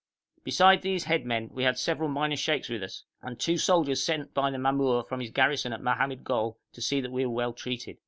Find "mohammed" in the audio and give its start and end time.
5.83-6.23